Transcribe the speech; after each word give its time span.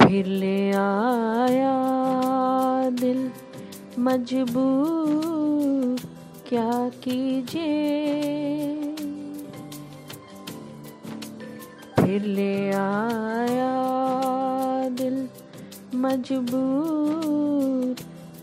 फिर 0.00 0.26
ले 0.26 0.70
आया 0.70 1.74
दिल 3.00 3.18
मजबूर 3.98 6.00
क्या 6.48 6.70
कीजिए? 7.04 7.76
फिर 12.00 12.22
ले 12.38 12.54
आया 12.70 13.70
दिल 15.00 15.16
मजबूर 16.04 17.49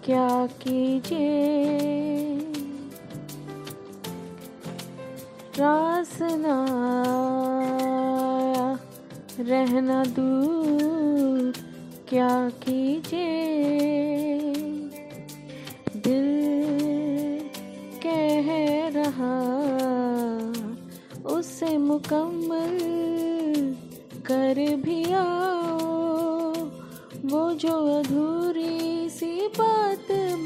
क्या 0.08 0.48
कीजिए? 0.62 2.38
रासना 5.60 6.56
रहना 9.40 10.04
दूर, 10.04 11.54
क्या 12.10 12.50
कीजिए? 12.50 13.28
दिल 15.98 16.30
कह 18.06 18.48
रहा, 18.98 19.36
उसे 21.30 21.78
मुकम्मल 21.78 22.78
कर 24.28 24.76
भी 24.76 25.04
आओ, 25.14 26.54
वो 27.26 27.52
जो 27.54 28.00
अधूरी 28.00 29.10
सी 29.10 29.48
बात 29.48 29.77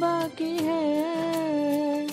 बाकी 0.01 0.57
है। 0.61 2.05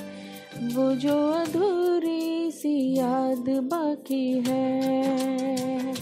वो 0.75 0.95
जो 0.95 1.33
अधूरी 1.33 2.51
सी 2.51 2.99
याद 2.99 3.45
बाकी 3.49 4.45
है। 4.49 5.93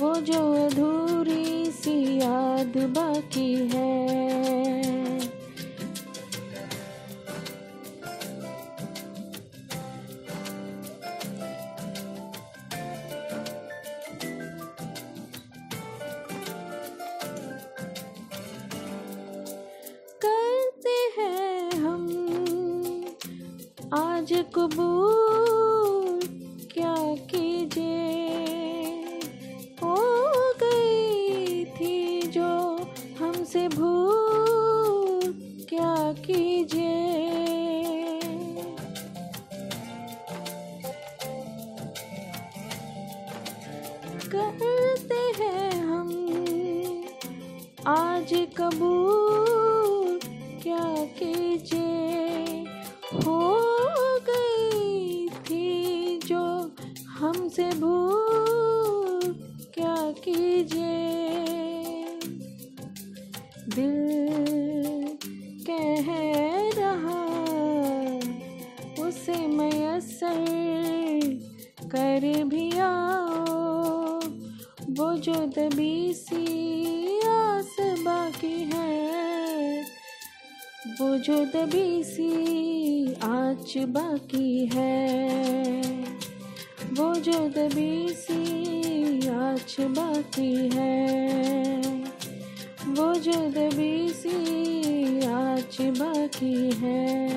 वो 0.00 0.14
जो 0.14 0.66
अधूरी 0.66 1.70
सी 1.70 2.18
याद 2.18 2.72
बाकी 2.76 3.54
है। 3.54 4.23
आज 24.14 24.44
कबूल 24.54 26.20
क्या 26.72 26.94
कीजिए? 27.30 28.06
हो 29.82 29.96
गई 30.62 31.64
थी 31.64 32.22
जो 32.22 32.76
हमसे 33.18 33.68
भूल, 33.68 35.20
क्या 35.68 36.12
कीजिए? 36.12 36.94
करते 44.34 45.42
हैं 45.42 45.86
हम, 45.86 46.08
आज 47.86 48.46
कबूल 48.56 49.23
क्या 59.74 59.96
कीजिए? 60.24 61.00
दिल 63.68 63.98
कह 65.68 66.06
रहा 66.78 67.22
उसे 69.06 69.36
मैसर 69.48 70.44
कर 71.86 72.44
भी 72.44 72.70
आओ। 72.78 74.20
वो 74.90 75.08
जो 75.18 75.34
दबी 75.56 76.12
सी 76.14 76.44
आस 77.28 77.76
बाकी 78.00 78.56
है, 78.72 79.82
वो 81.00 81.16
जो 81.18 81.44
दबी 81.44 82.02
सी 82.04 82.30
आँच 83.24 83.76
बाकी 83.88 84.66
है। 84.74 85.53
वो 86.96 87.14
जो 87.14 87.38
दबी 87.48 88.08
सी 88.08 89.28
आँच 89.28 89.76
बाकी 89.80 90.52
है। 90.74 91.78
वो 92.88 93.14
जो 93.14 93.32
दबी 93.50 94.08
सी 94.08 95.26
आँच 95.26 95.80
बाकी 95.98 96.70
है। 96.82 97.34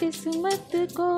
किस्मत 0.00 0.70
को 0.96 1.10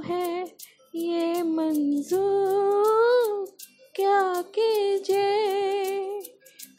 है 0.00 0.61
ये 0.94 1.42
मंजूर 1.42 3.56
क्या 3.96 4.42
कीजिए? 4.54 6.20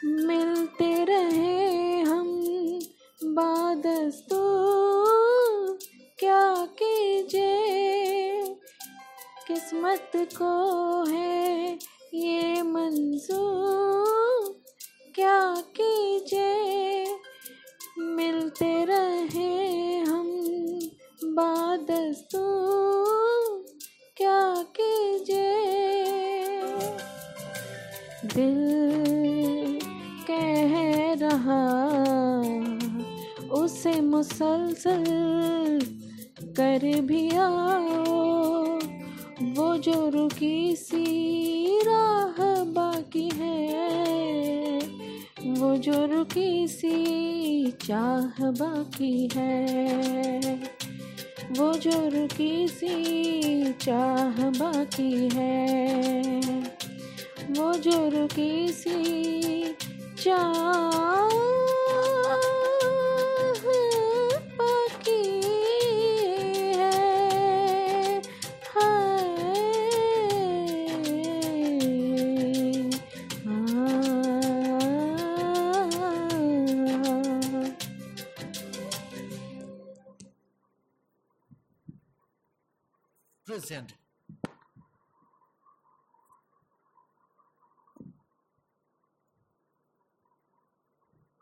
मिलते 0.06 1.04
रहे 1.04 2.02
हम 2.02 2.44
बादस्तूर, 3.24 5.80
क्या 6.20 6.66
कीजिए? 6.66 8.56
किस्मत 9.48 10.12
को 10.16 11.04
है 11.04 11.80
ये 12.14 12.62
मंजूर, 12.62 14.62
क्या 15.16 15.64
कीजिए? 15.80 17.06
मिलते 18.00 18.86
रहे 18.86 20.00
हम 20.00 20.40
बादस्तूर। 21.26 22.43
दिल 28.26 29.80
कह 30.32 30.74
रहा, 31.24 31.64
उसे 33.52 34.02
मुसलसल 34.02 35.04
कर 36.42 37.02
भी 37.02 37.30
आओ। 37.30 38.80
वो 39.54 39.78
जो 39.78 40.10
रुकी 40.10 40.76
सी 40.76 41.06
राह 41.80 42.64
बाकी 42.64 43.30
है, 43.34 44.80
वो 45.46 45.76
जो 45.78 46.06
रुकी 46.06 46.68
सी 46.68 47.72
चाह 47.72 48.52
बाकी 48.52 49.30
है। 49.34 50.56
वो 51.52 51.74
जो 51.74 52.10
रुकी 52.10 52.68
सी 52.68 53.74
चाह 53.74 54.50
बाकी 54.50 55.30
है। 55.34 56.33
वो 57.58 57.74
जो 57.86 57.98
रुकी 58.10 58.68
सी 58.74 59.76
चाह 60.24 61.04
present. 83.46 84.03